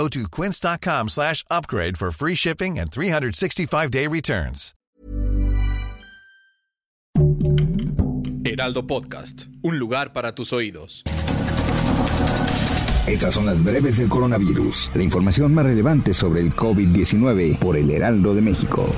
[0.00, 4.74] Go to quince.com slash upgrade for free shipping and 365-day returns.
[8.42, 11.02] Heraldo Podcast, un lugar para tus oídos.
[13.06, 17.90] Estas son las breves del coronavirus, la información más relevante sobre el COVID-19 por el
[17.90, 18.90] Heraldo de México.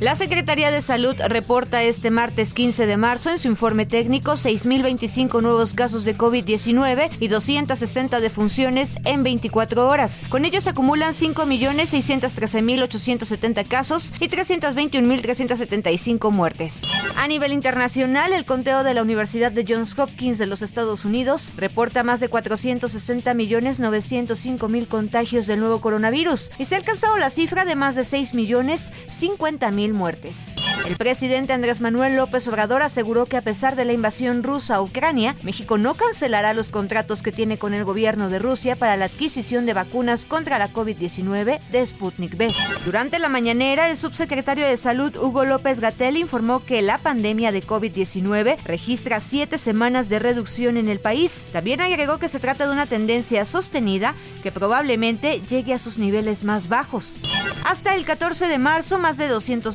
[0.00, 5.42] La Secretaría de Salud reporta este martes 15 de marzo en su informe técnico 6.025
[5.42, 10.22] nuevos casos de COVID-19 y 260 defunciones en 24 horas.
[10.28, 16.82] Con ello se acumulan 5.613.870 casos y 321.375 muertes.
[17.16, 21.52] A nivel internacional, el conteo de la Universidad de Johns Hopkins de los Estados Unidos
[21.56, 27.74] reporta más de 460.905.000 contagios del nuevo coronavirus y se ha alcanzado la cifra de
[27.74, 30.54] más de 6.050.000 muertes.
[30.86, 34.82] El presidente Andrés Manuel López Obrador aseguró que a pesar de la invasión rusa a
[34.82, 39.06] Ucrania, México no cancelará los contratos que tiene con el gobierno de Rusia para la
[39.06, 42.52] adquisición de vacunas contra la COVID-19 de Sputnik V.
[42.84, 47.62] Durante la mañanera, el subsecretario de Salud Hugo López Gatel informó que la pandemia de
[47.62, 51.48] COVID-19 registra siete semanas de reducción en el país.
[51.52, 56.44] También agregó que se trata de una tendencia sostenida que probablemente llegue a sus niveles
[56.44, 57.18] más bajos.
[57.64, 59.28] Hasta el 14 de marzo, más de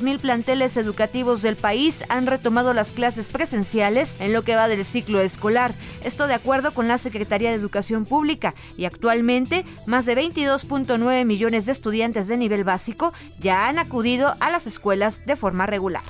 [0.03, 4.83] 200.000 planteles educativos del país han retomado las clases presenciales en lo que va del
[4.83, 5.73] ciclo escolar.
[6.03, 11.65] Esto de acuerdo con la Secretaría de Educación Pública y actualmente más de 22.9 millones
[11.65, 16.03] de estudiantes de nivel básico ya han acudido a las escuelas de forma regular.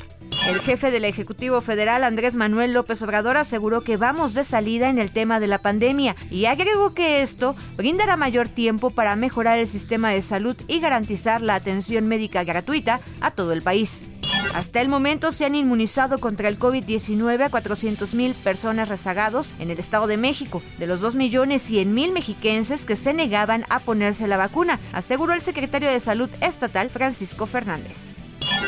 [0.48, 5.00] El jefe del Ejecutivo Federal, Andrés Manuel López Obrador, aseguró que vamos de salida en
[5.00, 9.68] el tema de la pandemia y agregó que esto brindará mayor tiempo para mejorar el
[9.68, 14.10] sistema de salud y garantizar la atención médica gratuita a todo el país.
[14.54, 19.80] Hasta el momento se han inmunizado contra el COVID-19 a 400.000 personas rezagados en el
[19.80, 25.34] Estado de México, de los 2.100.000 mexiquenses que se negaban a ponerse la vacuna, aseguró
[25.34, 28.14] el secretario de Salud Estatal Francisco Fernández.